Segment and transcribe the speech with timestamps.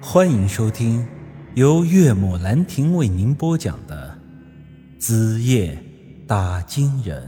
[0.00, 1.06] 欢迎收听
[1.54, 4.18] 由岳母兰亭为您播讲的
[5.00, 5.82] 《子夜
[6.26, 7.26] 打金人》。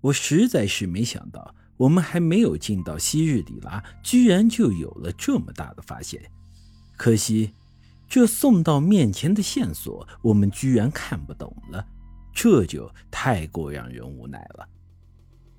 [0.00, 6.22] 我实在是没想到，我们还没有进到昔日里拉，居然就有了这么大的发现。
[6.96, 7.52] 可惜，
[8.08, 11.86] 这送到面前的线索，我们居然看不懂了，
[12.32, 14.66] 这就太过让人无奈了。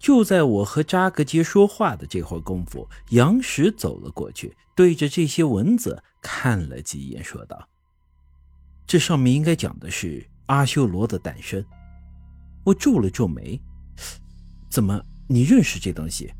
[0.05, 7.67] 就在我和扎格杰说话的这会儿功夫，杨石走了过去，对着这些文字看了几眼，说道
[8.85, 11.65] ：“这上面应该讲的是阿修罗的诞生。”
[12.63, 13.59] 我皱了皱眉
[14.69, 16.31] ：“怎么，你认识这东西？”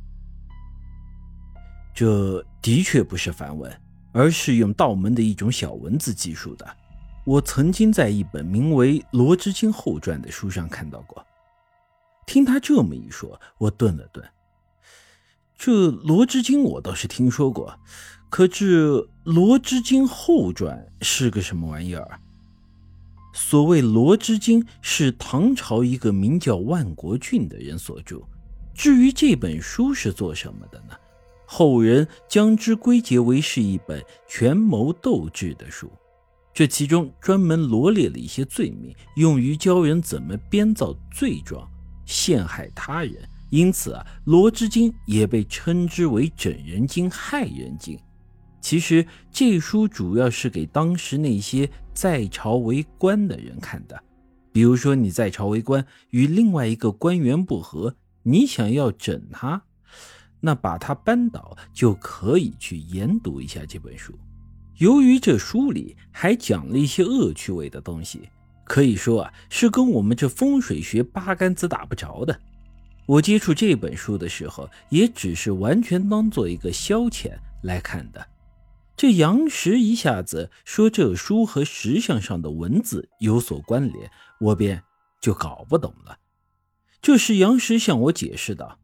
[1.91, 3.81] 这的确不是梵文，
[4.13, 6.77] 而是用道门的一种小文字记述的。
[7.25, 11.25] 我曾经在一本名为《罗织经后传》的书上看到过。
[12.25, 14.25] 听他这么一说，我顿了顿。
[15.57, 17.79] 这《罗织经》我倒是听说过，
[18.29, 22.19] 可这《罗织经后传》是个什么玩意儿？
[23.33, 28.21] 所谓《罗织经》是唐朝一个名叫万国俊的人所著。
[28.73, 30.95] 至于这本书是做什么的呢？
[31.45, 35.89] 后人将之归结为是一本权谋斗智的书。
[36.53, 41.69] 这其中专门罗列了一些罪名，用于教人怎么编造罪状。
[42.05, 47.99] 陷害他人，因此啊，《罗织经》也被称之为整人经、害人经。
[48.61, 54.01] 其实这书主要是给当时那些在朝为官的人看的。
[54.51, 59.61] 比如说你在朝为官，与另外一个官员不和，你想要整他，
[60.39, 64.13] 那把他扳倒就可以去研读一下这本书。
[64.77, 68.29] 由于这书里还讲了一些恶趣味的东西。
[68.65, 72.37] 可以说啊，是跟我们这风水学八竿子打不着的。
[73.05, 77.31] 我接触这本书的时候，也只是完全当做一个消遣
[77.61, 78.27] 来看的。
[78.97, 84.09] 这杨石一下子说这书和石像上的文字有所关联，
[84.39, 84.81] 我便
[85.21, 86.17] 就搞不懂了。
[87.01, 88.79] 这时杨石向我解释道：“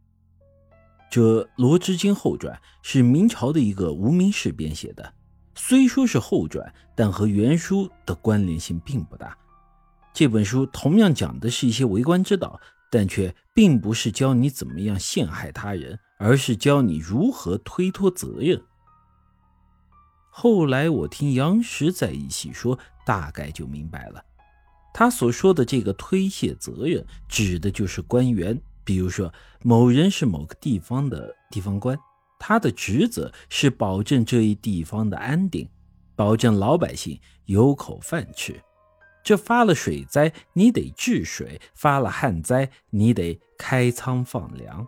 [1.09, 5.13] 这《罗织经后传》是明朝的一个无名氏编写的，
[5.55, 9.35] 虽说是后传，但和原书的关联性并不大。”
[10.13, 12.59] 这本书同样讲的是一些为官之道，
[12.91, 18.61] 但却并不是教你怎么样陷害他人，而是教你如何推脱责任。
[20.29, 24.23] 后来我听杨石在一起说，大概就明白了，
[24.93, 28.59] 他所说的这个推卸责任，指的就是官员。
[28.83, 31.97] 比如说，某人是某个地方的地方官，
[32.39, 35.69] 他的职责是保证这一地方的安定，
[36.15, 38.59] 保证老百姓有口饭吃。
[39.23, 44.85] 这发了水灾，你得治水；发了旱灾，你得开仓放粮。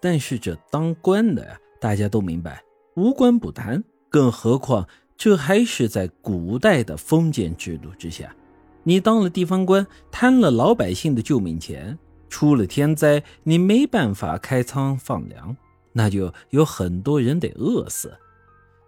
[0.00, 2.62] 但是这当官的呀，大家都明白，
[2.94, 3.82] 无官不贪。
[4.10, 4.86] 更何况
[5.16, 8.34] 这还是在古代的封建制度之下，
[8.82, 11.98] 你当了地方官，贪了老百姓的救命钱，
[12.28, 15.56] 出了天灾，你没办法开仓放粮，
[15.92, 18.16] 那就有很多人得饿死。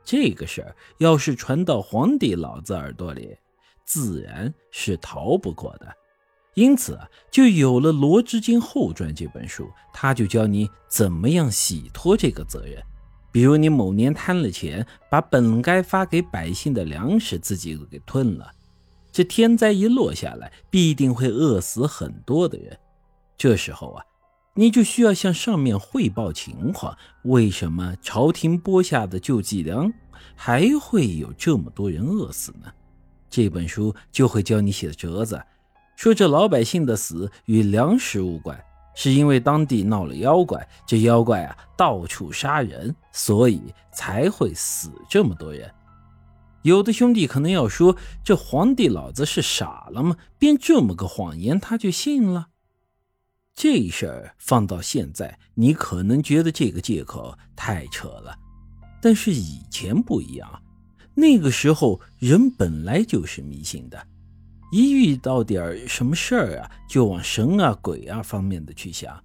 [0.04, 3.36] 这个事儿要是传到皇帝老子耳朵里，
[3.86, 5.86] 自然是逃不过的，
[6.54, 6.98] 因此
[7.30, 12.82] 就有了《罗织经后传》这本书，他就教你怎么样洗脱这个责任。
[13.30, 18.50] 比如你某年贪了钱，把本该发给百姓的粮食自己给吞了，
[19.12, 22.76] 这天灾一落下来，必定会饿死很多的人。
[23.36, 24.02] 这时候啊，
[24.54, 29.92] 你就需要向上面汇报情况：为什么朝廷拨下的救济粮
[30.34, 32.72] 还会有这么多人饿死呢？
[33.28, 35.42] 这本书就会教你写折子，
[35.96, 38.58] 说这老百姓的死与粮食无关，
[38.94, 45.70] 是因为当地闹了妖怪，这妖怪啊到处杀人，所以才会死这么多人。
[46.62, 50.16] 有的兄弟可能要说，这皇帝老子是傻了吗？
[50.38, 52.48] 编这么个谎言他就信了？
[53.54, 58.36] 这事儿放到现在，你可能觉得这个借口太扯了，
[59.00, 60.62] 但是以前不一样。
[61.18, 64.06] 那个时候，人本来就是迷信的，
[64.70, 69.18] 一遇到点什么事儿啊，就往神啊、鬼啊方面的去想，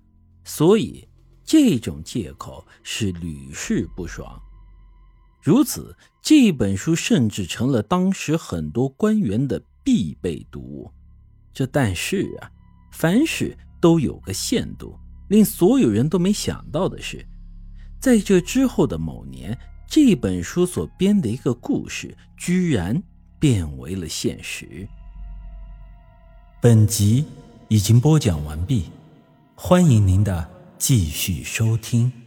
[0.45, 1.05] 所以
[1.43, 4.41] 这种借口是屡试不爽。
[5.43, 10.89] 如此，这本书甚至成了当时很多官员的必备读物。
[11.53, 12.49] 这但是啊，
[12.93, 14.97] 凡事都有个限度。
[15.27, 17.25] 令所有人都没想到的是，
[17.99, 19.57] 在这之后的某年。
[19.93, 23.03] 这本书所编的一个故事，居然
[23.37, 24.87] 变为了现实。
[26.61, 27.25] 本集
[27.67, 28.85] 已经播讲完毕，
[29.53, 32.20] 欢迎您的继续收听。